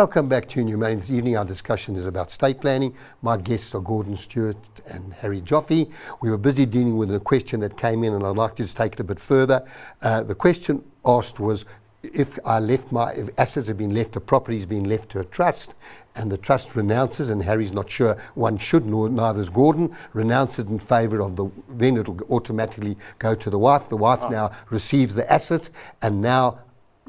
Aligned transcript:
Welcome 0.00 0.28
back 0.30 0.48
to 0.48 0.64
New 0.64 0.78
Money. 0.78 0.94
This 0.94 1.10
evening, 1.10 1.36
our 1.36 1.44
discussion 1.44 1.94
is 1.94 2.06
about 2.06 2.30
state 2.30 2.58
planning. 2.58 2.96
My 3.20 3.36
guests 3.36 3.74
are 3.74 3.82
Gordon 3.82 4.16
Stewart 4.16 4.56
and 4.86 5.12
Harry 5.12 5.42
Joffe. 5.42 5.90
We 6.22 6.30
were 6.30 6.38
busy 6.38 6.64
dealing 6.64 6.96
with 6.96 7.14
a 7.14 7.20
question 7.20 7.60
that 7.60 7.76
came 7.76 8.02
in, 8.02 8.14
and 8.14 8.24
I'd 8.24 8.34
like 8.34 8.56
to 8.56 8.62
just 8.62 8.78
take 8.78 8.94
it 8.94 9.00
a 9.00 9.04
bit 9.04 9.20
further. 9.20 9.62
Uh, 10.00 10.22
the 10.22 10.34
question 10.34 10.82
asked 11.04 11.38
was 11.38 11.66
if 12.02 12.38
I 12.46 12.60
left 12.60 12.90
my 12.90 13.12
if 13.12 13.28
assets 13.36 13.68
have 13.68 13.76
been 13.76 13.92
left, 13.92 14.16
a 14.16 14.20
property 14.20 14.56
has 14.56 14.64
been 14.64 14.84
left 14.84 15.10
to 15.10 15.20
a 15.20 15.24
trust, 15.26 15.74
and 16.16 16.32
the 16.32 16.38
trust 16.38 16.76
renounces, 16.76 17.28
and 17.28 17.42
Harry's 17.42 17.74
not 17.74 17.90
sure 17.90 18.16
one 18.36 18.56
should, 18.56 18.86
nor 18.86 19.10
neither 19.10 19.42
is 19.42 19.50
Gordon, 19.50 19.94
renounce 20.14 20.58
it 20.58 20.68
in 20.68 20.78
favour 20.78 21.20
of 21.20 21.36
the, 21.36 21.50
then 21.68 21.98
it'll 21.98 22.18
automatically 22.30 22.96
go 23.18 23.34
to 23.34 23.50
the 23.50 23.58
wife. 23.58 23.90
The 23.90 23.98
wife 23.98 24.20
oh. 24.22 24.28
now 24.30 24.52
receives 24.70 25.14
the 25.14 25.30
asset, 25.30 25.68
and 26.00 26.22
now 26.22 26.60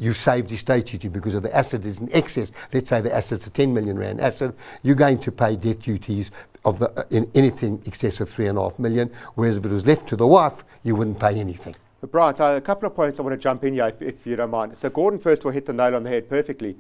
you 0.01 0.13
saved 0.13 0.51
estate 0.51 0.87
duty 0.87 1.07
because 1.07 1.35
of 1.35 1.43
the 1.43 1.55
asset 1.55 1.85
is 1.85 1.99
in 1.99 2.09
excess. 2.11 2.51
Let's 2.73 2.89
say 2.89 3.01
the 3.01 3.13
asset's 3.13 3.45
a 3.45 3.51
10 3.51 3.71
million 3.71 3.99
rand 3.99 4.19
asset, 4.19 4.53
you're 4.81 4.95
going 4.95 5.19
to 5.19 5.31
pay 5.31 5.55
death 5.55 5.83
duties 5.83 6.31
of 6.65 6.79
the, 6.79 6.89
uh, 6.99 7.03
in 7.11 7.29
anything 7.35 7.81
excess 7.85 8.19
of 8.19 8.27
three 8.27 8.47
and 8.47 8.57
a 8.57 8.61
half 8.61 8.79
million, 8.79 9.11
whereas 9.35 9.57
if 9.57 9.65
it 9.65 9.71
was 9.71 9.85
left 9.85 10.09
to 10.09 10.15
the 10.15 10.25
wife, 10.25 10.65
you 10.81 10.95
wouldn't 10.95 11.19
pay 11.19 11.39
anything. 11.39 11.75
Brian, 12.09 12.35
so 12.35 12.57
a 12.57 12.61
couple 12.61 12.87
of 12.87 12.95
points 12.95 13.19
I 13.19 13.21
want 13.21 13.35
to 13.35 13.41
jump 13.41 13.63
in 13.63 13.75
here, 13.75 13.85
if, 13.85 14.01
if 14.01 14.25
you 14.25 14.35
don't 14.35 14.49
mind. 14.49 14.75
So 14.75 14.89
Gordon 14.89 15.19
first 15.19 15.43
of 15.43 15.45
all 15.45 15.51
hit 15.51 15.67
the 15.67 15.73
nail 15.73 15.95
on 15.95 16.03
the 16.03 16.09
head 16.09 16.27
perfectly. 16.27 16.75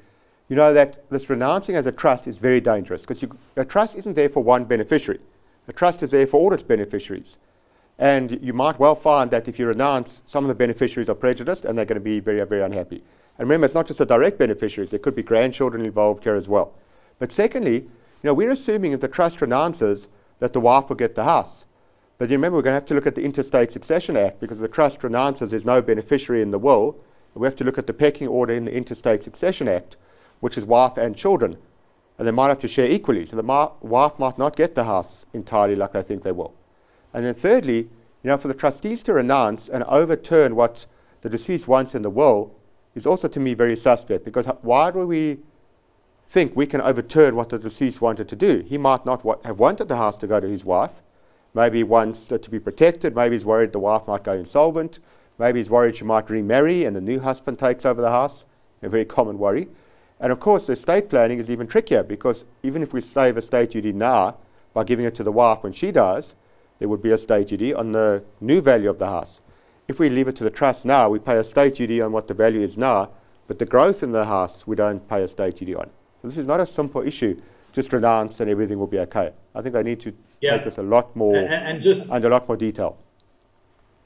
You 0.49 0.55
know 0.55 0.73
that 0.73 1.07
this 1.11 1.29
renouncing 1.29 1.75
as 1.75 1.85
a 1.85 1.91
trust 1.91 2.27
is 2.27 2.37
very 2.37 2.59
dangerous 2.59 3.05
because 3.05 3.23
a 3.55 3.63
trust 3.63 3.95
isn't 3.95 4.15
there 4.15 4.29
for 4.29 4.43
one 4.43 4.65
beneficiary. 4.65 5.19
A 5.67 5.73
trust 5.73 6.01
is 6.01 6.09
there 6.09 6.25
for 6.25 6.39
all 6.39 6.53
its 6.53 6.63
beneficiaries. 6.63 7.37
And 8.01 8.43
you 8.43 8.51
might 8.51 8.79
well 8.79 8.95
find 8.95 9.29
that 9.29 9.47
if 9.47 9.59
you 9.59 9.67
renounce, 9.67 10.23
some 10.25 10.43
of 10.43 10.47
the 10.47 10.55
beneficiaries 10.55 11.07
are 11.07 11.13
prejudiced 11.15 11.65
and 11.65 11.77
they're 11.77 11.85
going 11.85 11.99
to 11.99 12.03
be 12.03 12.19
very, 12.19 12.43
very 12.45 12.63
unhappy. 12.63 13.03
And 13.37 13.47
remember, 13.47 13.65
it's 13.65 13.75
not 13.75 13.85
just 13.85 13.99
the 13.99 14.07
direct 14.07 14.39
beneficiaries, 14.39 14.89
there 14.89 14.97
could 14.97 15.13
be 15.13 15.21
grandchildren 15.21 15.85
involved 15.85 16.23
here 16.23 16.33
as 16.33 16.47
well. 16.47 16.73
But 17.19 17.31
secondly, 17.31 17.75
you 17.75 17.89
know, 18.23 18.33
we're 18.33 18.49
assuming 18.49 18.93
if 18.93 19.01
the 19.01 19.07
trust 19.07 19.39
renounces 19.39 20.07
that 20.39 20.51
the 20.51 20.59
wife 20.59 20.89
will 20.89 20.95
get 20.95 21.13
the 21.13 21.25
house. 21.25 21.65
But 22.17 22.31
you 22.31 22.37
remember, 22.37 22.57
we're 22.57 22.63
going 22.63 22.71
to 22.71 22.79
have 22.79 22.87
to 22.87 22.95
look 22.95 23.05
at 23.05 23.13
the 23.13 23.23
Intestate 23.23 23.69
Succession 23.69 24.17
Act 24.17 24.39
because 24.39 24.57
the 24.57 24.67
trust 24.67 25.03
renounces 25.03 25.51
there's 25.51 25.63
no 25.63 25.79
beneficiary 25.79 26.41
in 26.41 26.49
the 26.49 26.57
will. 26.57 26.97
We 27.35 27.45
have 27.45 27.55
to 27.57 27.63
look 27.63 27.77
at 27.77 27.85
the 27.85 27.93
pecking 27.93 28.27
order 28.27 28.55
in 28.55 28.65
the 28.65 28.75
Intestate 28.75 29.23
Succession 29.23 29.67
Act, 29.67 29.95
which 30.39 30.57
is 30.57 30.65
wife 30.65 30.97
and 30.97 31.15
children. 31.15 31.55
And 32.17 32.27
they 32.27 32.31
might 32.31 32.49
have 32.49 32.59
to 32.61 32.67
share 32.67 32.89
equally. 32.89 33.27
So 33.27 33.35
the 33.35 33.43
wife 33.81 34.17
might 34.17 34.39
not 34.39 34.55
get 34.55 34.73
the 34.73 34.85
house 34.85 35.27
entirely 35.33 35.75
like 35.75 35.93
they 35.93 36.01
think 36.01 36.23
they 36.23 36.31
will. 36.31 36.55
And 37.13 37.25
then 37.25 37.33
thirdly, 37.33 37.89
you 38.23 38.27
know, 38.27 38.37
for 38.37 38.47
the 38.47 38.53
trustees 38.53 39.03
to 39.03 39.13
renounce 39.13 39.67
and 39.67 39.83
overturn 39.85 40.55
what 40.55 40.85
the 41.21 41.29
deceased 41.29 41.67
wants 41.67 41.95
in 41.95 42.01
the 42.01 42.09
will 42.09 42.55
is 42.95 43.05
also 43.05 43.27
to 43.27 43.39
me 43.39 43.53
very 43.53 43.75
suspect 43.75 44.25
because 44.25 44.45
why 44.61 44.91
do 44.91 45.05
we 45.05 45.39
think 46.27 46.55
we 46.55 46.65
can 46.65 46.81
overturn 46.81 47.35
what 47.35 47.49
the 47.49 47.59
deceased 47.59 48.01
wanted 48.01 48.27
to 48.29 48.35
do? 48.35 48.63
He 48.67 48.77
might 48.77 49.05
not 49.05 49.23
wa- 49.23 49.37
have 49.45 49.59
wanted 49.59 49.87
the 49.87 49.97
house 49.97 50.17
to 50.19 50.27
go 50.27 50.39
to 50.39 50.47
his 50.47 50.63
wife. 50.63 51.01
Maybe 51.53 51.79
he 51.79 51.83
wants 51.83 52.31
it 52.31 52.43
to 52.43 52.49
be 52.49 52.59
protected. 52.59 53.15
Maybe 53.15 53.35
he's 53.35 53.45
worried 53.45 53.73
the 53.73 53.79
wife 53.79 54.07
might 54.07 54.23
go 54.23 54.33
insolvent. 54.33 54.99
Maybe 55.37 55.59
he's 55.59 55.69
worried 55.69 55.95
she 55.95 56.05
might 56.05 56.29
remarry 56.29 56.85
and 56.85 56.95
the 56.95 57.01
new 57.01 57.19
husband 57.19 57.59
takes 57.59 57.85
over 57.85 58.01
the 58.01 58.11
house. 58.11 58.45
A 58.83 58.89
very 58.89 59.05
common 59.05 59.37
worry. 59.37 59.67
And 60.19 60.31
of 60.31 60.39
course, 60.39 60.69
estate 60.69 61.09
planning 61.09 61.39
is 61.39 61.49
even 61.49 61.67
trickier 61.67 62.03
because 62.03 62.45
even 62.63 62.83
if 62.83 62.93
we 62.93 63.01
save 63.01 63.37
estate 63.37 63.71
duty 63.71 63.91
now 63.91 64.37
by 64.73 64.83
giving 64.83 65.05
it 65.05 65.15
to 65.15 65.23
the 65.23 65.31
wife 65.31 65.63
when 65.63 65.73
she 65.73 65.91
dies, 65.91 66.35
there 66.81 66.89
would 66.89 67.03
be 67.03 67.11
a 67.11 67.17
state 67.17 67.49
duty 67.49 67.75
on 67.75 67.91
the 67.91 68.23
new 68.39 68.59
value 68.59 68.89
of 68.89 68.97
the 68.97 69.05
house. 69.05 69.39
If 69.87 69.99
we 69.99 70.09
leave 70.09 70.27
it 70.27 70.35
to 70.37 70.43
the 70.43 70.49
trust 70.49 70.83
now, 70.83 71.09
we 71.09 71.19
pay 71.19 71.37
a 71.37 71.43
state 71.43 71.75
duty 71.75 72.01
on 72.01 72.11
what 72.11 72.27
the 72.27 72.33
value 72.33 72.61
is 72.61 72.75
now, 72.75 73.11
but 73.47 73.59
the 73.59 73.67
growth 73.67 74.01
in 74.01 74.11
the 74.11 74.25
house 74.25 74.65
we 74.65 74.75
don't 74.75 75.07
pay 75.07 75.21
a 75.21 75.27
state 75.27 75.57
duty 75.57 75.75
on. 75.75 75.91
So 76.23 76.27
this 76.29 76.39
is 76.39 76.47
not 76.47 76.59
a 76.59 76.65
simple 76.65 77.03
issue. 77.03 77.39
Just 77.71 77.93
renounce 77.93 78.39
and 78.39 78.49
everything 78.49 78.79
will 78.79 78.87
be 78.87 78.97
okay. 78.97 79.31
I 79.53 79.61
think 79.61 79.75
I 79.75 79.83
need 79.83 80.01
to 80.01 80.13
yeah. 80.41 80.57
take 80.57 80.65
this 80.65 80.79
a 80.79 80.81
lot 80.81 81.15
more 81.15 81.35
and, 81.35 81.53
and 81.53 81.81
just 81.83 82.09
and 82.09 82.25
a 82.25 82.29
lot 82.29 82.47
more 82.47 82.57
detail. 82.57 82.97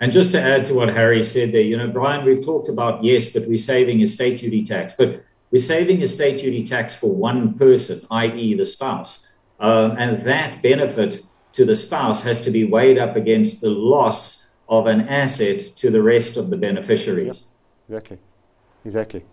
And 0.02 0.12
just 0.12 0.34
to 0.34 0.42
add 0.42 0.66
to 0.66 0.74
what 0.74 0.90
Harry 0.90 1.24
said 1.24 1.54
there, 1.54 1.62
you 1.62 1.78
know, 1.78 1.88
Brian, 1.88 2.26
we've 2.26 2.44
talked 2.44 2.68
about 2.68 3.06
yes, 3.06 3.32
but 3.32 3.48
we're 3.48 3.58
saving 3.58 4.02
estate 4.02 4.42
duty 4.42 4.66
tax, 4.66 4.96
but 4.98 5.24
we're 5.50 5.60
saving 5.60 6.02
estate 6.02 6.42
duty 6.42 6.66
tax 6.66 6.94
for 6.94 7.16
one 7.16 7.54
person, 7.54 8.06
i.e., 8.12 8.54
the 8.54 8.66
spouse, 8.66 9.34
um, 9.62 9.96
and 9.98 10.20
that 10.24 10.62
benefit 10.62 11.22
to 11.56 11.64
the 11.64 11.76
spouse 11.76 12.22
has 12.24 12.42
to 12.42 12.52
be 12.52 12.66
weighed 12.66 12.98
up 12.98 13.16
against 13.16 13.62
the 13.62 13.70
loss 13.70 14.56
of 14.68 14.88
an 14.88 15.08
asset 15.08 15.60
to 15.78 15.90
the 15.90 16.02
rest 16.02 16.36
of 16.36 16.50
the 16.50 16.58
beneficiaries. 16.58 17.48
Exactly. 17.88 18.18
Exactly. 18.84 19.24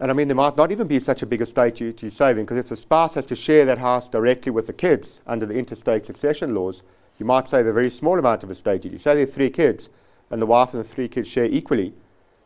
And 0.00 0.10
I 0.10 0.14
mean, 0.14 0.26
there 0.26 0.34
might 0.34 0.56
not 0.56 0.72
even 0.72 0.88
be 0.88 0.98
such 0.98 1.22
a 1.22 1.26
big 1.26 1.40
estate 1.40 1.76
duty 1.76 2.10
saving 2.10 2.44
because 2.44 2.58
if 2.58 2.68
the 2.68 2.76
spouse 2.76 3.14
has 3.14 3.26
to 3.26 3.36
share 3.36 3.64
that 3.64 3.78
house 3.78 4.08
directly 4.08 4.50
with 4.50 4.66
the 4.66 4.72
kids 4.72 5.20
under 5.24 5.46
the 5.46 5.54
intestate 5.54 6.04
succession 6.04 6.52
laws, 6.52 6.82
you 7.18 7.26
might 7.26 7.48
save 7.48 7.66
a 7.66 7.72
very 7.72 7.90
small 7.90 8.18
amount 8.18 8.42
of 8.42 8.50
estate 8.50 8.82
duty. 8.82 8.98
Say 8.98 9.14
there 9.14 9.22
are 9.22 9.26
three 9.26 9.50
kids 9.50 9.88
and 10.30 10.42
the 10.42 10.46
wife 10.46 10.74
and 10.74 10.82
the 10.82 10.88
three 10.88 11.06
kids 11.06 11.28
share 11.28 11.44
equally. 11.44 11.94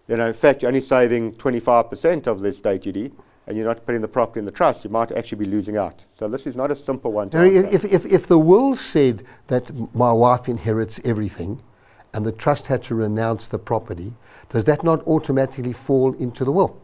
Then, 0.08 0.20
in 0.20 0.34
fact, 0.34 0.60
you're 0.60 0.68
only 0.68 0.82
saving 0.82 1.32
25% 1.36 2.26
of 2.26 2.40
the 2.40 2.50
estate 2.50 2.82
duty 2.82 3.12
and 3.46 3.56
you're 3.56 3.66
not 3.66 3.86
putting 3.86 4.00
the 4.00 4.08
property 4.08 4.40
in 4.40 4.44
the 4.44 4.50
trust, 4.50 4.82
you 4.84 4.90
might 4.90 5.12
actually 5.12 5.38
be 5.38 5.46
losing 5.46 5.76
out. 5.76 6.04
So 6.18 6.28
this 6.28 6.46
is 6.46 6.56
not 6.56 6.70
a 6.70 6.76
simple 6.76 7.12
one. 7.12 7.30
To 7.30 7.44
if, 7.44 7.84
if, 7.84 8.04
if 8.06 8.26
the 8.26 8.38
will 8.38 8.74
said 8.74 9.24
that 9.46 9.70
my 9.94 10.12
wife 10.12 10.48
inherits 10.48 11.00
everything 11.04 11.62
and 12.12 12.26
the 12.26 12.32
trust 12.32 12.66
had 12.66 12.82
to 12.84 12.94
renounce 12.94 13.46
the 13.46 13.58
property, 13.58 14.14
does 14.48 14.64
that 14.64 14.82
not 14.82 15.06
automatically 15.06 15.72
fall 15.72 16.14
into 16.14 16.44
the 16.44 16.52
will? 16.52 16.80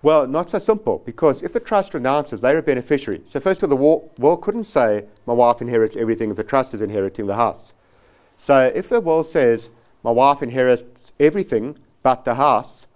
Well, 0.00 0.28
not 0.28 0.48
so 0.50 0.60
simple, 0.60 1.02
because 1.04 1.42
if 1.42 1.52
the 1.52 1.58
trust 1.58 1.92
renounces, 1.92 2.40
they're 2.40 2.58
a 2.58 2.62
beneficiary. 2.62 3.22
So 3.26 3.40
first 3.40 3.64
of 3.64 3.72
all, 3.72 4.10
the 4.14 4.22
will 4.22 4.36
couldn't 4.36 4.64
say 4.64 5.04
my 5.26 5.34
wife 5.34 5.60
inherits 5.60 5.96
everything 5.96 6.30
if 6.30 6.36
the 6.36 6.44
trust 6.44 6.72
is 6.74 6.80
inheriting 6.80 7.26
the 7.26 7.34
house. 7.34 7.72
So 8.36 8.70
if 8.72 8.88
the 8.88 9.00
will 9.00 9.24
says 9.24 9.70
my 10.04 10.12
wife 10.12 10.40
inherits 10.40 11.12
everything 11.18 11.76
but 12.04 12.24
the 12.24 12.36
house, 12.36 12.86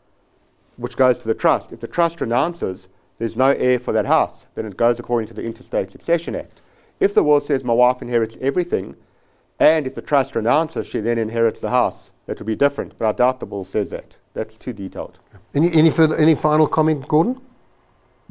which 0.76 0.96
goes 0.96 1.18
to 1.18 1.28
the 1.28 1.34
trust, 1.34 1.72
if 1.72 1.80
the 1.80 1.88
trust 1.88 2.20
renounces, 2.20 2.88
there's 3.18 3.36
no 3.36 3.50
heir 3.50 3.78
for 3.78 3.92
that 3.92 4.06
house, 4.06 4.46
then 4.54 4.66
it 4.66 4.76
goes 4.76 4.98
according 4.98 5.28
to 5.28 5.34
the 5.34 5.42
Intestate 5.42 5.90
Succession 5.90 6.34
Act. 6.34 6.60
If 7.00 7.14
the 7.14 7.22
will 7.22 7.40
says 7.40 7.64
my 7.64 7.72
wife 7.72 8.02
inherits 8.02 8.36
everything, 8.40 8.96
and 9.58 9.86
if 9.86 9.94
the 9.94 10.02
trust 10.02 10.34
renounces, 10.34 10.86
she 10.86 11.00
then 11.00 11.18
inherits 11.18 11.60
the 11.60 11.70
house, 11.70 12.10
that 12.26 12.38
would 12.38 12.46
be 12.46 12.56
different. 12.56 12.98
But 12.98 13.06
I 13.06 13.12
doubt 13.12 13.40
the 13.40 13.46
will 13.46 13.64
says 13.64 13.90
that. 13.90 14.16
That's 14.34 14.56
too 14.56 14.72
detailed. 14.72 15.18
Any, 15.54 15.72
any, 15.72 15.90
further, 15.90 16.16
any 16.16 16.34
final 16.34 16.66
comment, 16.66 17.06
Gordon? 17.06 17.40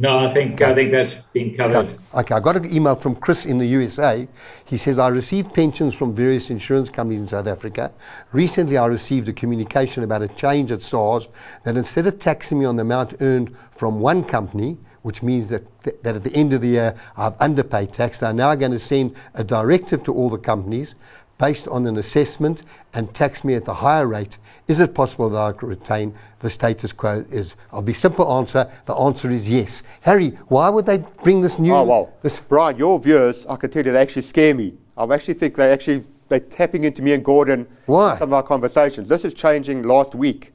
No, 0.01 0.17
I 0.17 0.29
think 0.29 0.59
I 0.63 0.73
think 0.73 0.89
that's 0.89 1.21
been 1.27 1.53
covered. 1.53 1.85
Okay. 1.85 1.97
okay, 2.15 2.33
I 2.33 2.39
got 2.39 2.57
an 2.57 2.73
email 2.73 2.95
from 2.95 3.13
Chris 3.13 3.45
in 3.45 3.59
the 3.59 3.67
USA. 3.67 4.27
He 4.65 4.75
says 4.75 4.97
I 4.97 5.09
received 5.09 5.53
pensions 5.53 5.93
from 5.93 6.15
various 6.15 6.49
insurance 6.49 6.89
companies 6.89 7.21
in 7.21 7.27
South 7.27 7.45
Africa. 7.45 7.91
Recently, 8.31 8.79
I 8.79 8.87
received 8.87 9.29
a 9.29 9.33
communication 9.33 10.03
about 10.03 10.23
a 10.23 10.27
change 10.29 10.71
at 10.71 10.81
SARS 10.81 11.27
that 11.65 11.77
instead 11.77 12.07
of 12.07 12.17
taxing 12.17 12.57
me 12.57 12.65
on 12.65 12.77
the 12.77 12.81
amount 12.81 13.21
earned 13.21 13.55
from 13.69 13.99
one 13.99 14.23
company, 14.23 14.75
which 15.03 15.21
means 15.21 15.49
that, 15.49 15.83
th- 15.83 15.97
that 16.01 16.15
at 16.15 16.23
the 16.23 16.33
end 16.33 16.53
of 16.53 16.61
the 16.61 16.69
year 16.69 16.95
I've 17.15 17.39
underpaid 17.39 17.93
tax, 17.93 18.21
they're 18.21 18.33
now 18.33 18.55
going 18.55 18.71
to 18.71 18.79
send 18.79 19.15
a 19.35 19.43
directive 19.43 20.03
to 20.05 20.13
all 20.15 20.31
the 20.31 20.39
companies 20.39 20.95
based 21.41 21.67
on 21.67 21.87
an 21.87 21.97
assessment 21.97 22.61
and 22.93 23.11
tax 23.15 23.43
me 23.43 23.55
at 23.55 23.65
the 23.65 23.73
higher 23.73 24.07
rate, 24.07 24.37
is 24.67 24.79
it 24.79 24.93
possible 24.93 25.27
that 25.27 25.41
I 25.41 25.51
could 25.51 25.69
retain 25.69 26.13
the 26.39 26.49
status 26.51 26.93
quo? 26.93 27.25
Is 27.31 27.55
I'll 27.73 27.81
be 27.81 27.93
simple 27.93 28.31
answer. 28.31 28.71
The 28.85 28.93
answer 28.93 29.31
is 29.31 29.49
yes. 29.49 29.81
Harry, 30.01 30.29
why 30.49 30.69
would 30.69 30.85
they 30.85 30.99
bring 31.23 31.41
this 31.41 31.57
new? 31.57 31.73
Oh 31.73 31.83
well, 31.83 32.13
this 32.21 32.39
Brian, 32.41 32.77
your 32.77 32.99
viewers, 32.99 33.47
I 33.47 33.55
can 33.55 33.71
tell 33.71 33.83
you, 33.83 33.91
they 33.91 33.99
actually 33.99 34.21
scare 34.21 34.53
me. 34.53 34.75
I 34.95 35.03
actually 35.05 35.33
think 35.33 35.55
they 35.55 35.71
actually 35.71 36.05
they're 36.29 36.39
tapping 36.39 36.83
into 36.83 37.01
me 37.01 37.13
and 37.13 37.25
Gordon. 37.25 37.67
Why? 37.87 38.19
Some 38.19 38.29
of 38.29 38.33
our 38.33 38.43
conversations. 38.43 39.09
This 39.09 39.25
is 39.25 39.33
changing 39.33 39.81
last 39.81 40.13
week. 40.13 40.53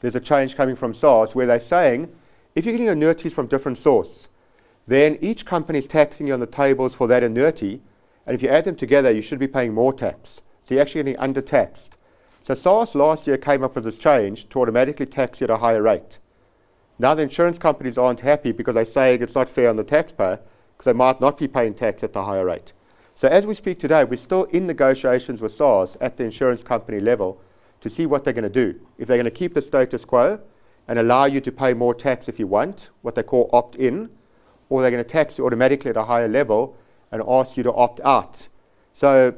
There's 0.00 0.16
a 0.16 0.20
change 0.20 0.56
coming 0.56 0.74
from 0.74 0.94
SARS 0.94 1.36
where 1.36 1.46
they're 1.46 1.60
saying 1.60 2.12
if 2.56 2.66
you're 2.66 2.72
getting 2.72 2.88
annuities 2.88 3.32
from 3.32 3.46
different 3.46 3.78
source, 3.78 4.26
then 4.88 5.16
each 5.20 5.46
company 5.46 5.78
is 5.78 5.86
taxing 5.86 6.26
you 6.26 6.34
on 6.34 6.40
the 6.40 6.46
tables 6.46 6.92
for 6.92 7.06
that 7.06 7.22
annuity 7.22 7.80
and 8.26 8.34
if 8.34 8.42
you 8.42 8.48
add 8.48 8.64
them 8.64 8.76
together, 8.76 9.10
you 9.10 9.22
should 9.22 9.38
be 9.38 9.48
paying 9.48 9.74
more 9.74 9.92
tax. 9.92 10.40
So 10.62 10.74
you're 10.74 10.82
actually 10.82 11.04
getting 11.04 11.20
undertaxed. 11.20 11.90
So 12.42 12.54
SARS 12.54 12.94
last 12.94 13.26
year 13.26 13.36
came 13.36 13.62
up 13.62 13.74
with 13.74 13.84
this 13.84 13.98
change 13.98 14.48
to 14.50 14.60
automatically 14.60 15.06
tax 15.06 15.40
you 15.40 15.44
at 15.44 15.50
a 15.50 15.58
higher 15.58 15.82
rate. 15.82 16.18
Now 16.98 17.14
the 17.14 17.22
insurance 17.22 17.58
companies 17.58 17.98
aren't 17.98 18.20
happy 18.20 18.52
because 18.52 18.74
they're 18.74 18.84
saying 18.84 19.22
it's 19.22 19.34
not 19.34 19.50
fair 19.50 19.68
on 19.68 19.76
the 19.76 19.84
taxpayer 19.84 20.40
because 20.72 20.84
they 20.84 20.92
might 20.92 21.20
not 21.20 21.38
be 21.38 21.48
paying 21.48 21.74
tax 21.74 22.04
at 22.04 22.12
the 22.12 22.24
higher 22.24 22.44
rate. 22.44 22.72
So 23.14 23.28
as 23.28 23.46
we 23.46 23.54
speak 23.54 23.78
today, 23.78 24.04
we're 24.04 24.16
still 24.16 24.44
in 24.44 24.66
negotiations 24.66 25.40
with 25.40 25.54
SARS 25.54 25.96
at 26.00 26.16
the 26.16 26.24
insurance 26.24 26.62
company 26.62 27.00
level 27.00 27.40
to 27.80 27.90
see 27.90 28.06
what 28.06 28.24
they're 28.24 28.32
going 28.32 28.44
to 28.44 28.48
do. 28.50 28.80
If 28.98 29.08
they're 29.08 29.16
going 29.16 29.24
to 29.24 29.30
keep 29.30 29.54
the 29.54 29.62
status 29.62 30.04
quo 30.04 30.40
and 30.88 30.98
allow 30.98 31.26
you 31.26 31.40
to 31.40 31.52
pay 31.52 31.74
more 31.74 31.94
tax 31.94 32.28
if 32.28 32.38
you 32.38 32.46
want, 32.46 32.90
what 33.02 33.14
they 33.14 33.22
call 33.22 33.50
opt-in, 33.52 34.10
or 34.68 34.82
they're 34.82 34.90
going 34.90 35.04
to 35.04 35.10
tax 35.10 35.38
you 35.38 35.46
automatically 35.46 35.90
at 35.90 35.96
a 35.96 36.04
higher 36.04 36.28
level 36.28 36.76
and 37.14 37.22
ask 37.28 37.56
you 37.56 37.62
to 37.62 37.72
opt 37.72 38.00
out. 38.00 38.48
So 38.92 39.34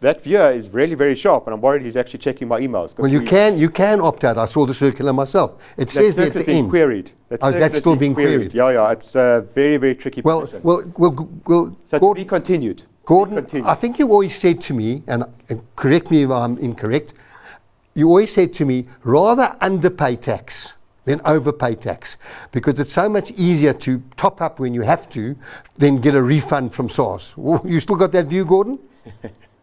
that 0.00 0.22
viewer 0.22 0.50
is 0.50 0.68
really 0.70 0.96
very 0.96 1.14
sharp, 1.14 1.46
and 1.46 1.54
I'm 1.54 1.60
worried 1.60 1.82
he's 1.82 1.96
actually 1.96 2.18
checking 2.18 2.48
my 2.48 2.60
emails. 2.60 2.98
Well, 2.98 3.10
you 3.10 3.22
can 3.22 3.56
you 3.56 3.70
can 3.70 4.00
opt 4.00 4.24
out. 4.24 4.36
I 4.36 4.46
saw 4.46 4.66
the 4.66 4.74
circular 4.74 5.12
myself. 5.12 5.62
It 5.76 5.88
that 5.88 5.90
says 5.90 6.16
there 6.16 6.26
at 6.26 6.34
the 6.34 6.50
end. 6.50 6.70
queried. 6.70 7.12
That 7.28 7.38
Oh, 7.42 7.52
that's 7.52 7.78
still 7.78 7.96
being 7.96 8.14
queried. 8.14 8.52
Yeah, 8.52 8.70
yeah. 8.70 8.90
It's 8.90 9.14
a 9.14 9.46
very, 9.54 9.76
very 9.76 9.94
tricky 9.94 10.20
Well, 10.20 10.40
position. 10.40 10.62
well, 10.62 10.82
well, 10.96 11.28
well 11.46 11.76
so 11.86 11.98
Gordon, 12.00 12.24
be 12.24 12.28
continued. 12.28 12.78
To 12.78 12.84
be 12.84 12.90
Gordon, 13.06 13.36
continued. 13.36 13.68
I 13.68 13.74
think 13.74 13.98
you 13.98 14.10
always 14.10 14.36
said 14.36 14.60
to 14.62 14.74
me, 14.74 15.02
and, 15.06 15.24
and 15.48 15.62
correct 15.76 16.10
me 16.10 16.24
if 16.24 16.30
I'm 16.30 16.58
incorrect, 16.58 17.14
you 17.94 18.08
always 18.08 18.32
said 18.34 18.52
to 18.54 18.64
me, 18.64 18.86
rather 19.04 19.56
underpay 19.60 20.16
tax 20.16 20.74
than 21.04 21.20
overpay 21.24 21.74
tax, 21.76 22.16
because 22.52 22.78
it's 22.78 22.92
so 22.92 23.08
much 23.08 23.30
easier 23.32 23.72
to 23.74 24.02
top 24.16 24.40
up 24.40 24.58
when 24.58 24.74
you 24.74 24.82
have 24.82 25.08
to 25.10 25.36
than 25.76 26.00
get 26.00 26.14
a 26.14 26.22
refund 26.22 26.72
from 26.74 26.88
SARS. 26.88 27.34
You 27.64 27.80
still 27.80 27.96
got 27.96 28.12
that 28.12 28.26
view, 28.26 28.44
Gordon? 28.44 28.78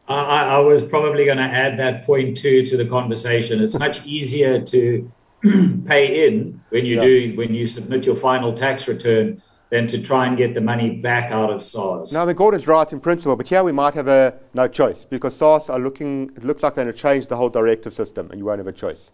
I, 0.07 0.13
I 0.15 0.41
I 0.55 0.57
was 0.59 0.83
probably 0.83 1.25
going 1.25 1.37
to 1.37 1.43
add 1.43 1.79
that 1.79 2.05
point 2.05 2.37
too 2.37 2.65
to 2.65 2.77
the 2.77 2.85
conversation. 2.85 3.61
It's 3.61 3.77
much 3.79 4.05
easier 4.17 4.61
to 4.61 5.11
pay 5.85 6.27
in 6.27 6.61
when 6.69 6.85
you 6.85 6.95
Yeah. 6.95 7.01
do 7.01 7.33
when 7.35 7.53
you 7.53 7.65
submit 7.65 8.05
your 8.05 8.15
final 8.15 8.53
tax 8.53 8.87
return 8.87 9.41
than 9.71 9.87
to 9.87 10.01
try 10.01 10.27
and 10.27 10.35
get 10.37 10.53
the 10.53 10.59
money 10.61 10.89
back 10.97 11.31
out 11.31 11.49
of 11.49 11.61
SARS. 11.61 12.13
Now, 12.13 12.25
the 12.25 12.33
Gordon's 12.33 12.67
right 12.67 12.91
in 12.91 12.99
principle, 12.99 13.37
but 13.37 13.47
here 13.47 13.63
we 13.63 13.71
might 13.71 13.93
have 13.93 14.09
a 14.09 14.33
no 14.53 14.67
choice 14.67 15.05
because 15.05 15.35
SARS 15.35 15.69
are 15.69 15.79
looking. 15.79 16.29
It 16.35 16.43
looks 16.43 16.61
like 16.61 16.75
they're 16.75 16.83
going 16.83 16.93
to 16.93 17.01
change 17.01 17.27
the 17.27 17.37
whole 17.37 17.49
directive 17.49 17.93
system, 17.93 18.29
and 18.29 18.37
you 18.37 18.45
won't 18.45 18.59
have 18.59 18.67
a 18.67 18.73
choice. 18.73 19.09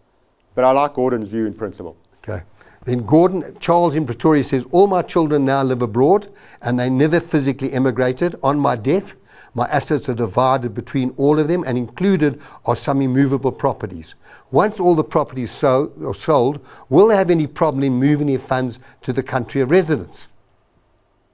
But 0.56 0.64
I 0.66 0.72
like 0.72 0.96
Gordon's 0.96 1.28
view 1.28 1.46
in 1.46 1.54
principle. 1.54 1.96
Okay. 2.28 2.44
Then 2.86 3.06
Gordon, 3.06 3.58
Charles 3.60 3.96
in 3.96 4.06
Pretoria 4.06 4.44
says, 4.44 4.66
All 4.72 4.88
my 4.88 5.02
children 5.02 5.46
now 5.46 5.62
live 5.64 5.82
abroad 5.82 6.32
and 6.62 6.80
they 6.80 6.90
never 6.90 7.20
physically 7.20 7.74
emigrated. 7.74 8.36
On 8.44 8.58
my 8.58 8.76
death, 8.76 9.16
my 9.54 9.66
assets 9.66 10.08
are 10.08 10.14
divided 10.14 10.74
between 10.74 11.14
all 11.18 11.40
of 11.40 11.48
them 11.48 11.64
and 11.66 11.78
included 11.78 12.40
are 12.66 12.76
some 12.76 13.02
immovable 13.02 13.52
properties. 13.52 14.16
Once 14.52 14.80
all 14.80 14.96
the 14.96 15.04
properties 15.04 15.52
sold, 15.52 16.02
are 16.04 16.14
sold, 16.14 16.64
will 16.90 17.08
they 17.08 17.16
have 17.16 17.30
any 17.30 17.48
problem 17.48 17.84
in 17.84 17.94
moving 17.94 18.28
their 18.28 18.40
funds 18.40 18.80
to 19.02 19.12
the 19.12 19.24
country 19.24 19.60
of 19.60 19.72
residence? 19.72 20.28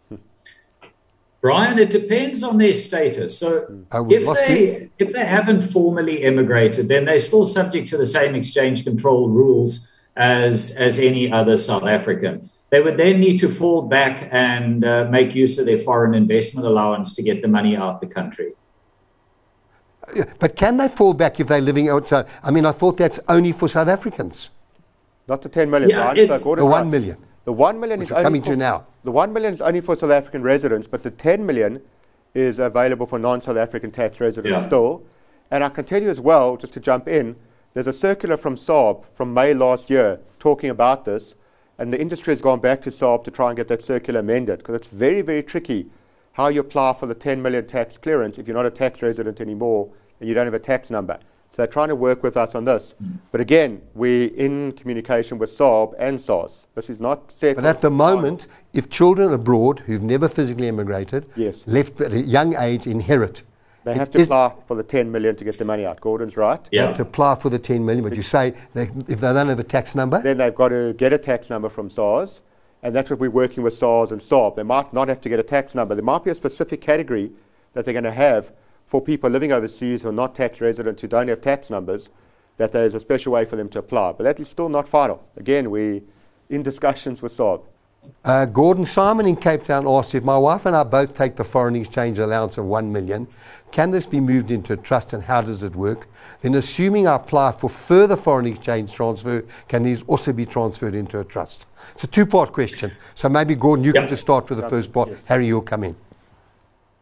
Brian, 1.41 1.77
it 1.77 1.89
depends 1.89 2.41
on 2.41 2.57
their 2.57 2.73
status. 2.73 3.37
So 3.37 3.83
Oh, 3.91 4.09
if 4.09 4.25
they 4.47 4.89
if 4.97 5.13
they 5.13 5.25
haven't 5.25 5.61
formally 5.61 6.23
emigrated, 6.23 6.87
then 6.87 7.05
they're 7.05 7.19
still 7.19 7.45
subject 7.45 7.89
to 7.89 7.97
the 7.97 8.05
same 8.05 8.33
exchange 8.33 8.85
control 8.85 9.29
rules 9.29 9.92
as 10.15 10.75
as 10.77 10.99
any 10.99 11.31
other 11.31 11.57
South 11.57 11.85
African. 11.85 12.49
They 12.69 12.81
would 12.81 12.97
then 12.97 13.19
need 13.19 13.37
to 13.39 13.49
fall 13.49 13.83
back 13.83 14.27
and 14.31 14.83
uh, 14.83 15.07
make 15.11 15.35
use 15.35 15.59
of 15.59 15.65
their 15.67 15.77
foreign 15.77 16.15
investment 16.15 16.65
allowance 16.65 17.15
to 17.15 17.21
get 17.21 17.41
the 17.43 17.47
money 17.47 17.75
out 17.75 18.01
the 18.01 18.07
country. 18.07 18.53
But 20.39 20.55
can 20.55 20.77
they 20.77 20.87
fall 20.87 21.13
back 21.13 21.39
if 21.39 21.47
they're 21.47 21.61
living 21.61 21.87
outside? 21.89 22.25
I 22.43 22.51
mean, 22.51 22.65
I 22.65 22.71
thought 22.71 22.97
that's 22.97 23.19
only 23.29 23.51
for 23.51 23.67
South 23.67 23.87
Africans, 23.87 24.49
Not 25.27 25.41
the 25.41 25.47
10 25.49 25.69
million, 25.69 25.89
Yeah, 25.89 26.03
Brian. 26.03 26.17
it's- 26.17 26.43
so 26.43 26.55
the 26.55 26.65
1 26.65 26.89
million. 26.89 27.17
The 27.45 27.53
1 27.53 27.79
million 27.79 28.01
is 28.01 28.11
only 28.11 28.23
coming 28.23 28.41
for, 28.41 28.49
to 28.49 28.55
now. 28.57 28.85
The 29.05 29.11
1 29.11 29.31
million 29.31 29.53
is 29.53 29.61
only 29.61 29.79
for 29.79 29.95
South 29.95 30.11
African 30.11 30.43
residents, 30.43 30.85
but 30.87 31.01
the 31.03 31.11
10 31.11 31.45
million 31.45 31.79
is 32.33 32.59
available 32.59 33.05
for 33.05 33.17
non-South 33.19 33.55
African 33.55 33.89
tax 33.91 34.19
residents 34.19 34.51
Yeah. 34.51 34.65
still. 34.67 35.03
And 35.51 35.63
I 35.63 35.69
can 35.69 35.85
tell 35.85 36.01
you 36.01 36.09
as 36.09 36.19
well, 36.19 36.57
just 36.57 36.73
to 36.73 36.79
jump 36.81 37.07
in, 37.07 37.35
there's 37.73 37.87
a 37.87 37.93
circular 37.93 38.37
from 38.37 38.55
SARB 38.55 39.03
from 39.13 39.33
May 39.33 39.53
last 39.53 39.89
year 39.89 40.19
talking 40.39 40.69
about 40.69 41.05
this, 41.05 41.35
and 41.77 41.91
the 41.91 41.99
industry 41.99 42.31
has 42.31 42.41
gone 42.41 42.59
back 42.59 42.81
to 42.83 42.91
SARB 42.91 43.23
to 43.23 43.31
try 43.31 43.49
and 43.49 43.57
get 43.57 43.67
that 43.67 43.81
circular 43.81 44.19
amended 44.19 44.59
because 44.59 44.75
it's 44.75 44.87
very, 44.87 45.21
very 45.21 45.41
tricky 45.43 45.87
how 46.33 46.47
you 46.47 46.59
apply 46.61 46.93
for 46.93 47.05
the 47.07 47.13
10 47.15 47.41
million 47.41 47.65
tax 47.65 47.97
clearance 47.97 48.37
if 48.37 48.47
you're 48.47 48.55
not 48.57 48.65
a 48.65 48.71
tax 48.71 49.01
resident 49.01 49.39
anymore 49.41 49.89
and 50.19 50.27
you 50.29 50.35
don't 50.35 50.45
have 50.45 50.53
a 50.53 50.59
tax 50.59 50.89
number. 50.89 51.17
So 51.51 51.57
they're 51.57 51.67
trying 51.67 51.89
to 51.89 51.95
work 51.95 52.23
with 52.23 52.35
us 52.35 52.55
on 52.55 52.65
this. 52.65 52.95
But 53.31 53.39
again, 53.39 53.83
we're 53.93 54.29
in 54.33 54.71
communication 54.71 55.37
with 55.37 55.55
SARB 55.55 55.93
and 55.99 56.19
SARS. 56.19 56.65
This 56.73 56.89
is 56.89 56.99
not 56.99 57.31
set. 57.31 57.55
But 57.55 57.65
at 57.65 57.81
the 57.81 57.91
moment, 57.91 58.47
if 58.73 58.89
children 58.89 59.31
abroad 59.31 59.79
who've 59.81 60.01
never 60.01 60.27
physically 60.27 60.67
immigrated, 60.67 61.27
Yes. 61.35 61.61
left 61.67 62.01
at 62.01 62.11
a 62.11 62.21
young 62.21 62.55
age, 62.55 62.87
inherit, 62.87 63.43
They 63.83 63.91
it 63.91 63.97
have 63.97 64.11
to 64.11 64.23
apply 64.23 64.53
for 64.67 64.75
the 64.75 64.83
10 64.83 65.11
million 65.11 65.35
to 65.35 65.43
get 65.43 65.57
the 65.57 65.65
money 65.65 65.85
out. 65.85 65.99
Gordon's 65.99 66.37
right. 66.37 66.63
they 66.71 66.77
Yeah. 66.77 66.87
have 66.87 66.95
to 66.97 67.01
apply 67.01 67.35
for 67.35 67.49
the 67.49 67.59
10 67.59 67.85
million, 67.85 68.03
but 68.03 68.15
you 68.15 68.21
say 68.21 68.53
they, 68.73 68.83
if 69.07 69.19
they 69.19 69.33
don't 69.33 69.49
have 69.49 69.59
a 69.59 69.63
tax 69.63 69.95
number, 69.95 70.21
Then 70.21 70.37
they've 70.37 70.55
got 70.55 70.69
to 70.69 70.93
get 70.93 71.11
a 71.11 71.17
tax 71.17 71.49
number 71.49 71.69
from 71.69 71.89
SARS, 71.89 72.41
and 72.81 72.95
that's 72.95 73.09
what 73.09 73.19
we're 73.19 73.29
working 73.29 73.63
with 73.63 73.77
SARS 73.77 74.11
and 74.11 74.21
SARB. 74.21 74.55
They 74.55 74.63
might 74.63 74.93
not 74.93 75.07
have 75.09 75.19
to 75.21 75.29
get 75.29 75.39
a 75.39 75.43
tax 75.43 75.75
number. 75.75 75.95
There 75.95 76.03
might 76.03 76.23
be 76.23 76.31
a 76.31 76.35
specific 76.35 76.81
category 76.81 77.31
that 77.73 77.83
they're 77.85 77.93
going 77.93 78.03
to 78.05 78.11
have 78.11 78.51
for 78.85 79.01
people 79.01 79.29
living 79.29 79.51
overseas 79.51 80.01
who 80.01 80.09
are 80.09 80.13
not 80.13 80.35
tax 80.35 80.61
residents 80.61 81.01
who 81.01 81.07
don't 81.07 81.27
have 81.27 81.41
tax 81.41 81.69
numbers, 81.69 82.09
that 82.57 82.71
there's 82.71 82.93
a 82.95 82.99
special 82.99 83.33
way 83.33 83.45
for 83.45 83.55
them 83.55 83.67
to 83.69 83.79
apply. 83.79 84.11
But 84.13 84.23
that 84.25 84.39
is 84.39 84.47
still 84.47 84.69
not 84.69 84.87
final. 84.87 85.23
Again, 85.37 85.71
we're 85.71 86.01
in 86.49 86.63
discussions 86.63 87.21
with 87.21 87.35
SARB. 87.35 87.63
Uh, 88.25 88.45
Gordon 88.45 88.85
Simon 88.85 89.25
in 89.25 89.35
Cape 89.37 89.63
Town 89.63 89.87
asked 89.87 90.13
if 90.13 90.23
my 90.23 90.37
wife 90.37 90.65
and 90.65 90.75
I 90.75 90.83
both 90.83 91.17
take 91.17 91.35
the 91.37 91.43
foreign 91.43 91.75
exchange 91.75 92.19
allowance 92.19 92.57
of 92.57 92.65
1 92.65 92.91
million, 92.91 93.27
can 93.73 93.89
this 93.89 94.05
be 94.05 94.19
moved 94.19 94.51
into 94.51 94.73
a 94.73 94.77
trust 94.77 95.13
and 95.13 95.23
how 95.23 95.41
does 95.41 95.63
it 95.63 95.75
work? 95.75 96.05
Then, 96.41 96.53
assuming 96.53 97.07
I 97.07 97.15
apply 97.15 97.53
for 97.53 97.67
further 97.67 98.15
foreign 98.15 98.45
exchange 98.45 98.93
transfer, 98.93 99.43
can 99.67 99.81
these 99.81 100.03
also 100.03 100.31
be 100.31 100.45
transferred 100.45 100.93
into 100.93 101.19
a 101.19 101.23
trust? 101.23 101.65
It's 101.95 102.03
a 102.03 102.07
two 102.07 102.27
part 102.27 102.53
question. 102.53 102.91
So 103.15 103.29
maybe, 103.29 103.55
Gordon, 103.55 103.83
you 103.83 103.91
Yep. 103.93 104.03
can 104.03 104.09
just 104.09 104.21
start 104.21 104.47
with 104.47 104.59
the 104.59 104.69
first 104.69 104.93
part. 104.93 105.09
Harry, 105.25 105.47
you'll 105.47 105.61
come 105.61 105.83
in. 105.83 105.95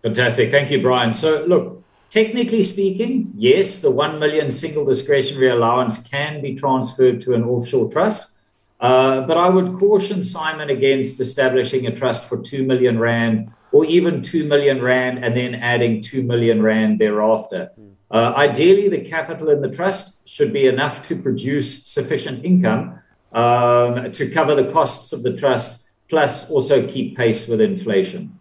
Fantastic. 0.02 0.50
Thank 0.50 0.72
you, 0.72 0.82
Brian. 0.82 1.12
So, 1.12 1.44
look, 1.46 1.84
technically 2.10 2.64
speaking, 2.64 3.34
yes, 3.36 3.82
the 3.82 3.92
1 3.92 4.18
million 4.18 4.50
single 4.50 4.86
discretionary 4.86 5.50
allowance 5.50 6.08
can 6.08 6.42
be 6.42 6.56
transferred 6.56 7.20
to 7.22 7.34
an 7.34 7.44
offshore 7.44 7.92
trust. 7.92 8.38
Uh, 8.80 9.22
but 9.28 9.36
I 9.36 9.50
would 9.50 9.74
caution 9.74 10.22
Simon 10.22 10.70
against 10.70 11.20
establishing 11.20 11.86
a 11.86 11.94
trust 11.94 12.30
for 12.30 12.42
2 12.42 12.66
million 12.66 12.98
Rand 12.98 13.52
or 13.72 13.86
even 13.86 14.22
2 14.22 14.46
million 14.46 14.82
Rand 14.82 15.24
and 15.24 15.36
then 15.36 15.56
adding 15.56 16.02
2 16.02 16.24
million 16.24 16.62
Rand 16.62 17.00
thereafter. 17.00 17.70
Uh, 18.10 18.34
ideally, 18.36 18.90
the 18.90 19.02
capital 19.02 19.50
in 19.50 19.62
the 19.62 19.70
trust 19.70 20.28
should 20.28 20.52
be 20.52 20.68
enough 20.68 21.08
to 21.08 21.16
produce 21.16 21.86
sufficient 21.86 22.44
income 22.44 23.00
um, 23.32 24.12
to 24.12 24.30
cover 24.30 24.54
the 24.56 24.70
costs 24.70 25.14
of 25.14 25.24
the 25.24 25.36
trust, 25.36 25.90
plus 26.10 26.52
also 26.52 26.86
keep 26.86 27.16
pace 27.16 27.48
with 27.48 27.62
inflation. 27.62 28.38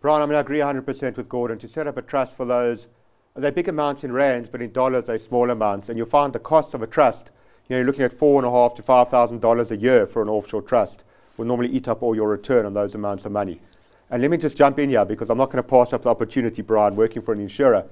Brian, 0.00 0.22
I 0.22 0.26
mean, 0.26 0.36
I 0.36 0.40
agree 0.40 0.58
100% 0.58 1.16
with 1.16 1.28
Gordon. 1.28 1.58
To 1.58 1.68
set 1.68 1.88
up 1.88 1.96
a 1.96 2.02
trust 2.02 2.36
for 2.36 2.44
those, 2.44 2.86
they're 3.34 3.50
big 3.50 3.68
amounts 3.68 4.04
in 4.04 4.12
rands, 4.12 4.48
but 4.48 4.62
in 4.62 4.70
dollars 4.72 5.06
they're 5.06 5.18
small 5.18 5.50
amounts. 5.50 5.88
And 5.88 5.98
you'll 5.98 6.06
find 6.06 6.32
the 6.32 6.38
cost 6.38 6.74
of 6.74 6.82
a 6.82 6.86
trust, 6.86 7.30
you 7.68 7.74
know, 7.74 7.78
you're 7.78 7.86
looking 7.86 8.04
at 8.04 8.12
four 8.12 8.38
and 8.38 8.46
a 8.46 8.50
half 8.50 8.74
to 8.74 8.82
five 8.82 9.08
thousand 9.08 9.40
dollars 9.40 9.70
a 9.70 9.76
year 9.76 10.06
for 10.06 10.20
an 10.20 10.28
offshore 10.28 10.62
trust. 10.62 11.04
Will 11.36 11.46
normally 11.46 11.70
eat 11.70 11.88
up 11.88 12.02
all 12.02 12.14
your 12.14 12.28
return 12.28 12.66
on 12.66 12.74
those 12.74 12.94
amounts 12.94 13.24
of 13.24 13.32
money. 13.32 13.60
And 14.12 14.20
let 14.20 14.30
me 14.30 14.36
just 14.36 14.58
jump 14.58 14.78
in 14.78 14.90
here 14.90 15.06
because 15.06 15.30
I'm 15.30 15.38
not 15.38 15.46
going 15.46 15.64
to 15.64 15.68
pass 15.68 15.94
up 15.94 16.02
the 16.02 16.10
opportunity, 16.10 16.60
Brian, 16.60 16.96
working 16.96 17.22
for 17.22 17.32
an 17.32 17.40
insurer. 17.40 17.82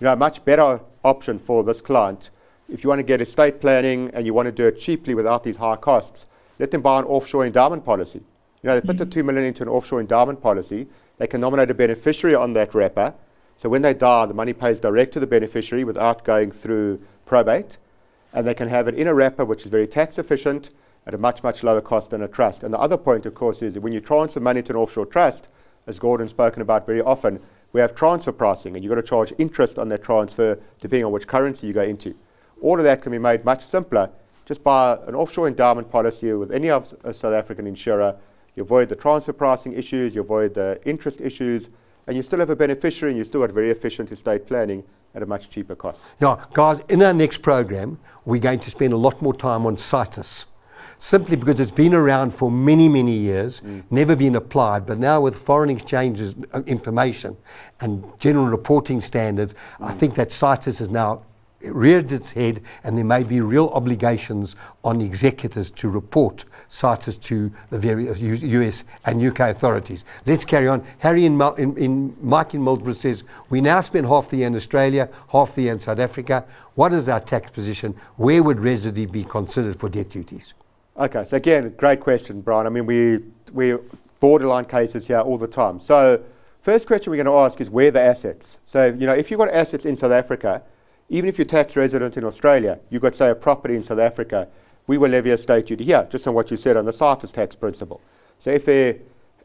You 0.00 0.06
know, 0.06 0.12
a 0.12 0.16
much 0.16 0.44
better 0.44 0.80
option 1.04 1.38
for 1.38 1.62
this 1.62 1.80
client, 1.80 2.30
if 2.68 2.82
you 2.82 2.88
want 2.88 2.98
to 2.98 3.04
get 3.04 3.20
estate 3.20 3.60
planning 3.60 4.10
and 4.12 4.26
you 4.26 4.34
want 4.34 4.46
to 4.46 4.52
do 4.52 4.66
it 4.66 4.80
cheaply 4.80 5.14
without 5.14 5.44
these 5.44 5.56
high 5.56 5.76
costs, 5.76 6.26
let 6.58 6.72
them 6.72 6.82
buy 6.82 6.98
an 6.98 7.04
offshore 7.04 7.46
endowment 7.46 7.84
policy. 7.84 8.18
You 8.60 8.68
know, 8.68 8.74
they 8.74 8.84
put 8.84 8.98
the 8.98 9.04
mm-hmm. 9.04 9.10
two 9.10 9.22
million 9.22 9.44
into 9.44 9.62
an 9.62 9.68
offshore 9.68 10.00
endowment 10.00 10.42
policy. 10.42 10.88
They 11.18 11.28
can 11.28 11.40
nominate 11.40 11.70
a 11.70 11.74
beneficiary 11.74 12.34
on 12.34 12.54
that 12.54 12.74
wrapper. 12.74 13.14
So 13.62 13.68
when 13.68 13.82
they 13.82 13.94
die, 13.94 14.26
the 14.26 14.34
money 14.34 14.54
pays 14.54 14.80
direct 14.80 15.12
to 15.12 15.20
the 15.20 15.28
beneficiary 15.28 15.84
without 15.84 16.24
going 16.24 16.50
through 16.50 17.00
probate. 17.24 17.76
And 18.32 18.44
they 18.44 18.54
can 18.54 18.68
have 18.68 18.88
it 18.88 18.96
in 18.96 19.06
a 19.06 19.14
wrapper 19.14 19.44
which 19.44 19.62
is 19.62 19.70
very 19.70 19.86
tax 19.86 20.18
efficient 20.18 20.70
at 21.06 21.14
a 21.14 21.18
much, 21.18 21.44
much 21.44 21.62
lower 21.62 21.80
cost 21.80 22.10
than 22.10 22.22
a 22.22 22.28
trust. 22.28 22.64
And 22.64 22.74
the 22.74 22.80
other 22.80 22.96
point, 22.96 23.26
of 23.26 23.36
course, 23.36 23.62
is 23.62 23.74
that 23.74 23.80
when 23.80 23.92
you 23.92 24.00
transfer 24.00 24.40
money 24.40 24.60
to 24.62 24.72
an 24.72 24.76
offshore 24.76 25.06
trust, 25.06 25.48
as 25.88 25.98
Gordon's 25.98 26.30
spoken 26.30 26.62
about 26.62 26.86
very 26.86 27.00
often, 27.00 27.40
we 27.72 27.80
have 27.80 27.94
transfer 27.94 28.32
pricing, 28.32 28.74
and 28.74 28.84
you've 28.84 28.90
got 28.90 29.00
to 29.00 29.02
charge 29.02 29.32
interest 29.38 29.78
on 29.78 29.88
that 29.88 30.02
transfer 30.02 30.58
depending 30.80 31.04
on 31.04 31.12
which 31.12 31.26
currency 31.26 31.66
you 31.66 31.72
go 31.72 31.82
into. 31.82 32.14
All 32.60 32.78
of 32.78 32.84
that 32.84 33.02
can 33.02 33.10
be 33.12 33.18
made 33.18 33.44
much 33.44 33.64
simpler 33.64 34.10
just 34.44 34.62
by 34.62 34.98
an 35.06 35.14
offshore 35.14 35.48
endowment 35.48 35.90
policy 35.90 36.32
with 36.32 36.52
any 36.52 36.70
of 36.70 36.94
a 37.04 37.12
South 37.12 37.34
African 37.34 37.66
insurer. 37.66 38.16
You 38.54 38.62
avoid 38.62 38.88
the 38.88 38.96
transfer 38.96 39.32
pricing 39.32 39.74
issues, 39.74 40.14
you 40.14 40.22
avoid 40.22 40.54
the 40.54 40.80
interest 40.84 41.20
issues, 41.20 41.70
and 42.06 42.16
you 42.16 42.22
still 42.22 42.38
have 42.38 42.50
a 42.50 42.56
beneficiary 42.56 43.12
and 43.12 43.18
you 43.18 43.24
still 43.24 43.42
got 43.42 43.50
very 43.50 43.70
efficient 43.70 44.10
estate 44.10 44.46
planning 44.46 44.82
at 45.14 45.22
a 45.22 45.26
much 45.26 45.50
cheaper 45.50 45.76
cost. 45.76 46.00
Now, 46.20 46.36
guys, 46.54 46.80
in 46.88 47.02
our 47.02 47.12
next 47.12 47.42
program, 47.42 47.98
we're 48.24 48.40
going 48.40 48.60
to 48.60 48.70
spend 48.70 48.92
a 48.94 48.96
lot 48.96 49.20
more 49.20 49.34
time 49.34 49.66
on 49.66 49.76
situs. 49.76 50.46
Simply 50.98 51.36
because 51.36 51.60
it's 51.60 51.70
been 51.70 51.94
around 51.94 52.32
for 52.32 52.50
many, 52.50 52.88
many 52.88 53.14
years, 53.14 53.62
never 53.90 54.16
been 54.16 54.36
applied, 54.36 54.86
but 54.86 54.98
now 54.98 55.20
with 55.20 55.36
foreign 55.36 55.70
exchanges 55.70 56.34
uh, 56.52 56.62
information 56.66 57.36
and 57.80 58.04
general 58.18 58.46
reporting 58.46 59.00
standards, 59.00 59.54
I 59.80 59.92
think 59.92 60.14
that 60.16 60.32
situs 60.32 60.80
is 60.80 60.88
now 60.88 61.22
reared 61.62 62.12
its 62.12 62.32
head, 62.32 62.62
and 62.84 62.96
there 62.96 63.04
may 63.04 63.24
be 63.24 63.40
real 63.40 63.68
obligations 63.70 64.54
on 64.84 65.00
executors 65.00 65.70
to 65.72 65.88
report 65.88 66.44
situs 66.68 67.16
to 67.16 67.50
the 67.70 67.78
various 67.78 68.18
US 68.18 68.84
and 69.06 69.22
UK 69.22 69.40
authorities. 69.40 70.04
Let's 70.26 70.44
carry 70.44 70.68
on. 70.68 70.84
Harry 70.98 71.24
in, 71.24 71.40
in, 71.58 71.76
in 71.76 72.16
Mike 72.22 72.54
in 72.54 72.62
Mildred 72.62 72.96
says, 72.96 73.24
We 73.50 73.60
now 73.60 73.80
spend 73.80 74.06
half 74.06 74.28
the 74.28 74.38
year 74.38 74.46
in 74.46 74.54
Australia, 74.54 75.08
half 75.30 75.54
the 75.54 75.62
year 75.62 75.72
in 75.72 75.78
South 75.78 75.98
Africa. 75.98 76.44
What 76.74 76.92
is 76.92 77.08
our 77.08 77.20
tax 77.20 77.50
position? 77.50 77.94
Where 78.16 78.42
would 78.42 78.60
residency 78.60 79.06
be 79.06 79.24
considered 79.24 79.80
for 79.80 79.88
death 79.88 80.10
duties? 80.10 80.54
Okay, 80.98 81.24
so 81.24 81.36
again, 81.36 81.72
great 81.76 82.00
question, 82.00 82.40
Brian. 82.40 82.66
I 82.66 82.70
mean, 82.70 82.84
we, 82.84 83.20
we 83.52 83.76
borderline 84.18 84.64
cases 84.64 85.06
here 85.06 85.20
all 85.20 85.38
the 85.38 85.46
time. 85.46 85.78
So, 85.78 86.20
first 86.60 86.88
question 86.88 87.12
we're 87.12 87.22
going 87.22 87.26
to 87.26 87.38
ask 87.38 87.60
is 87.60 87.70
where 87.70 87.92
the 87.92 88.00
assets? 88.00 88.58
So, 88.66 88.86
you 88.86 89.06
know, 89.06 89.14
if 89.14 89.30
you've 89.30 89.38
got 89.38 89.48
assets 89.50 89.84
in 89.84 89.94
South 89.94 90.10
Africa, 90.10 90.60
even 91.08 91.28
if 91.28 91.38
you're 91.38 91.44
tax 91.44 91.76
resident 91.76 92.16
in 92.16 92.24
Australia, 92.24 92.80
you've 92.90 93.00
got, 93.00 93.14
say, 93.14 93.30
a 93.30 93.34
property 93.36 93.76
in 93.76 93.82
South 93.84 94.00
Africa, 94.00 94.48
we 94.88 94.98
will 94.98 95.08
levy 95.10 95.30
a 95.30 95.38
state 95.38 95.66
duty 95.66 95.84
here, 95.84 96.04
just 96.10 96.26
on 96.26 96.34
what 96.34 96.50
you 96.50 96.56
said 96.56 96.76
on 96.76 96.84
the 96.84 96.92
situs 96.92 97.30
tax 97.30 97.54
principle. 97.54 98.00
So 98.40 98.50
if 98.50 98.64
they're 98.64 98.96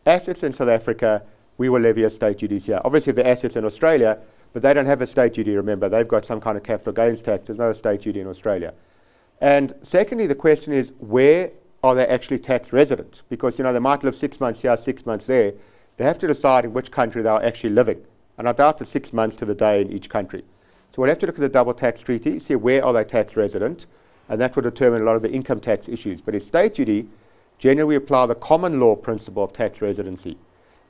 assets 0.07 0.41
in 0.41 0.53
South 0.53 0.69
Africa, 0.69 1.21
we 1.59 1.69
will 1.69 1.81
levy 1.81 2.01
a 2.03 2.09
state 2.09 2.39
duty 2.39 2.57
here. 2.57 2.81
Obviously, 2.83 3.11
if 3.11 3.15
they're 3.17 3.27
assets 3.27 3.55
in 3.55 3.63
Australia, 3.63 4.17
but 4.53 4.63
they 4.63 4.73
don't 4.73 4.87
have 4.87 5.03
a 5.03 5.07
state 5.07 5.35
duty, 5.35 5.55
remember, 5.55 5.87
they've 5.87 6.07
got 6.07 6.25
some 6.25 6.41
kind 6.41 6.57
of 6.57 6.63
capital 6.63 6.93
gains 6.93 7.21
tax. 7.21 7.45
There's 7.45 7.59
no 7.59 7.73
state 7.73 8.01
duty 8.01 8.21
in 8.21 8.27
Australia. 8.27 8.73
And 9.41 9.73
secondly, 9.83 10.27
the 10.27 10.35
question 10.35 10.73
is 10.73 10.93
where 10.99 11.51
are 11.83 11.95
they 11.95 12.07
actually 12.07 12.39
tax 12.39 12.71
residents? 12.71 13.23
Because, 13.29 13.57
you 13.57 13.63
know, 13.63 13.73
they 13.73 13.79
might 13.79 14.03
live 14.03 14.15
six 14.15 14.39
months 14.39 14.61
here, 14.61 14.77
six 14.77 15.05
months 15.05 15.25
there. 15.25 15.53
They 15.97 16.05
have 16.05 16.17
to 16.19 16.27
decide 16.27 16.65
in 16.65 16.73
which 16.73 16.91
country 16.91 17.21
they 17.21 17.29
are 17.29 17.43
actually 17.43 17.71
living. 17.71 18.03
And 18.37 18.47
I 18.47 18.53
doubt 18.53 18.81
it's 18.81 18.89
six 18.89 19.13
months 19.13 19.35
to 19.37 19.45
the 19.45 19.53
day 19.53 19.81
in 19.81 19.91
each 19.91 20.09
country. 20.09 20.43
So 20.93 21.01
we'll 21.01 21.09
have 21.09 21.19
to 21.19 21.25
look 21.25 21.35
at 21.35 21.41
the 21.41 21.49
double 21.49 21.73
tax 21.73 22.01
treaty, 22.01 22.39
see 22.39 22.55
where 22.55 22.83
are 22.85 22.93
they 22.93 23.03
tax 23.03 23.35
resident, 23.35 23.85
and 24.29 24.39
that 24.39 24.55
will 24.55 24.63
determine 24.63 25.01
a 25.01 25.05
lot 25.05 25.15
of 25.15 25.21
the 25.21 25.31
income 25.31 25.59
tax 25.59 25.89
issues. 25.89 26.21
But 26.21 26.35
in 26.35 26.39
state 26.39 26.75
duty, 26.75 27.07
generally 27.57 27.89
we 27.89 27.95
apply 27.95 28.27
the 28.27 28.35
common 28.35 28.79
law 28.79 28.95
principle 28.95 29.43
of 29.43 29.53
tax 29.53 29.81
residency. 29.81 30.37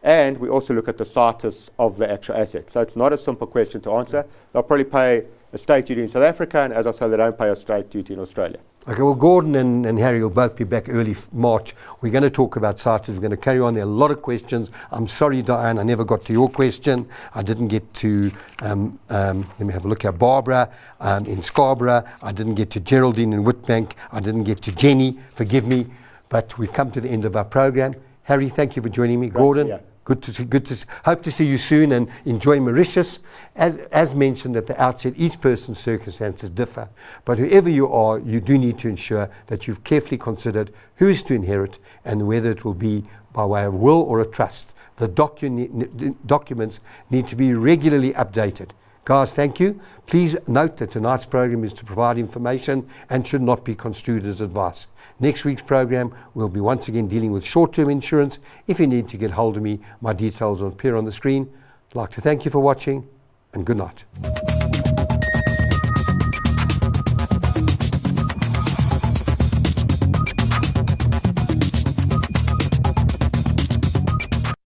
And 0.04 0.38
we 0.38 0.50
also 0.50 0.74
look 0.74 0.90
at 0.90 0.98
the 0.98 1.06
status 1.06 1.72
of 1.80 1.98
the 1.98 2.12
actual 2.12 2.36
asset. 2.36 2.70
So 2.70 2.82
it's 2.82 2.98
not 2.98 3.14
a 3.14 3.18
simple 3.18 3.48
question 3.48 3.80
to 3.82 3.94
answer. 3.94 4.26
They'll 4.52 4.64
probably 4.64 4.86
pay 4.86 5.26
a 5.54 5.58
state 5.58 5.86
duty 5.86 6.02
in 6.02 6.10
South 6.10 6.24
Africa, 6.24 6.62
and 6.62 6.74
as 6.74 6.88
I 6.88 6.92
said, 6.92 7.10
they 7.10 7.18
don't 7.18 7.38
pay 7.38 7.50
a 7.50 7.56
state 7.56 7.92
duty 7.92 8.16
in 8.16 8.20
Australia. 8.20 8.58
Okay, 8.86 9.02
well, 9.02 9.16
Gordon 9.16 9.56
and, 9.56 9.86
and 9.86 9.98
Harry 9.98 10.22
will 10.22 10.30
both 10.30 10.58
be 10.58 10.66
back 10.66 10.90
early 10.90 11.16
March. 11.32 11.74
We're 12.02 12.12
going 12.12 12.24
to 12.24 12.30
talk 12.30 12.58
about 12.58 12.80
situs. 12.80 13.16
We're 13.16 13.22
going 13.22 13.32
to 13.32 13.38
carry 13.38 13.60
on. 13.60 13.76
There 13.76 13.84
are 13.84 13.88
a 13.88 13.90
lot 13.90 14.12
of 14.12 14.22
questions. 14.22 14.72
I'm 14.92 15.08
sorry, 15.08 15.42
Diane, 15.42 15.80
I 15.80 15.84
never 15.84 16.04
got 16.04 16.26
to 16.26 16.34
your 16.34 16.50
question. 16.50 17.08
I 17.34 17.44
didn't 17.44 17.70
get 17.70 17.94
to, 17.94 18.32
um, 18.62 19.00
um, 19.10 19.50
let 19.60 19.68
me 19.68 19.72
have 19.74 19.86
a 19.86 19.88
look 19.88 20.04
at 20.04 20.18
Barbara 20.18 20.70
um, 21.00 21.26
in 21.28 21.42
Scarborough. 21.42 22.04
I 22.22 22.32
didn't 22.34 22.56
get 22.56 22.72
to 22.72 22.82
Geraldine 22.82 23.32
in 23.32 23.46
Witbank. 23.46 23.94
I 24.12 24.20
didn't 24.20 24.44
get 24.44 24.62
to 24.64 24.72
Jenny. 24.74 25.18
Forgive 25.34 25.66
me. 25.66 25.88
But 26.28 26.58
we've 26.58 26.74
come 26.74 26.92
to 26.92 27.00
the 27.00 27.10
end 27.10 27.24
of 27.24 27.38
our 27.38 27.46
program. 27.46 27.94
Harry, 28.24 28.50
thank 28.50 28.76
you 28.76 28.82
for 28.82 28.90
joining 28.90 29.20
me. 29.20 29.30
Gordon. 29.30 29.68
Yeah. 29.68 29.80
Good 30.06 30.22
to 30.24 30.34
see, 30.34 30.44
good 30.44 30.66
to 30.66 30.76
see, 30.76 30.86
hope 31.06 31.24
to 31.24 31.32
see 31.32 31.46
you 31.46 31.58
soon 31.58 31.94
and 31.94 32.10
enjoy 32.26 32.60
Mauritius. 32.60 33.20
As, 33.56 33.78
as 33.94 34.14
mentioned 34.14 34.58
at 34.58 34.68
the 34.68 34.82
outset, 34.82 35.14
each 35.16 35.40
person's 35.40 35.80
circumstances 35.80 36.50
differ, 36.50 36.90
but 37.24 37.38
whoever 37.38 37.70
you 37.70 37.88
are, 37.88 38.20
you 38.20 38.42
do 38.42 38.58
need 38.58 38.78
to 38.80 38.90
ensure 38.90 39.30
that 39.48 39.66
you've 39.66 39.86
carefully 39.86 40.18
considered 40.18 40.74
who 40.98 41.08
is 41.08 41.24
to 41.24 41.34
inherit 41.34 41.80
and 42.04 42.28
whether 42.28 42.52
it 42.52 42.66
will 42.66 42.74
be 42.74 43.06
by 43.32 43.46
way 43.46 43.64
of 43.64 43.76
will 43.76 44.02
or 44.02 44.20
a 44.20 44.26
trust. 44.26 44.74
The 44.98 45.08
docu- 45.08 46.16
documents 46.26 46.82
need 47.10 47.28
to 47.28 47.38
be 47.38 47.54
regularly 47.54 48.12
updated. 48.14 48.72
Guys, 49.06 49.34
thank 49.34 49.60
you. 49.60 49.80
Please 50.08 50.36
note 50.48 50.78
that 50.78 50.92
tonight's 50.92 51.26
program 51.26 51.64
is 51.66 51.74
to 51.74 51.84
provide 51.84 52.18
information 52.18 52.88
and 53.10 53.28
should 53.28 53.42
not 53.42 53.66
be 53.66 53.76
construed 53.76 54.26
as 54.26 54.40
advice. 54.40 54.88
Next 55.20 55.44
week's 55.44 55.62
program, 55.62 56.16
we'll 56.34 56.50
be 56.50 56.62
once 56.62 56.88
again 56.88 57.08
dealing 57.08 57.32
with 57.32 57.46
short 57.46 57.74
term 57.74 57.90
insurance. 57.90 58.40
If 58.68 58.80
you 58.80 58.88
need 58.88 59.10
to 59.10 59.18
get 59.18 59.32
hold 59.32 59.58
of 59.58 59.64
me, 59.64 59.80
my 60.02 60.14
details 60.14 60.62
will 60.62 60.70
appear 60.70 60.96
on 60.96 61.06
the 61.06 61.12
screen. 61.12 61.52
I'd 61.92 61.96
like 61.96 62.12
to 62.12 62.22
thank 62.22 62.46
you 62.46 62.52
for 62.52 62.60
watching 62.60 63.08
and 63.54 63.66
good 63.66 63.78
night. 63.78 64.06